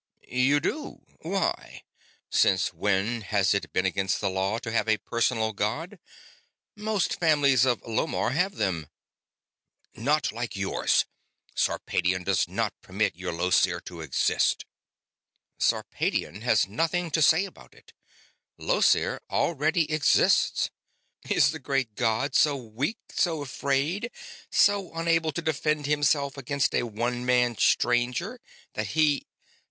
[0.31, 1.05] "You do?
[1.19, 1.83] Why?
[2.31, 5.99] Since when has it been against the law to have a personal god?
[6.75, 8.87] Most families of Lomarr have them."
[9.93, 11.05] "Not like yours.
[11.53, 14.65] Sarpedion does not permit your Llosir to exist."
[15.59, 17.93] "Sarpedion has nothing to say about it.
[18.57, 20.71] Llosir already exists.
[21.29, 24.09] Is the great god so weak, so afraid,
[24.49, 28.39] so unable to defend himself against a one man stranger
[28.73, 29.27] that he...."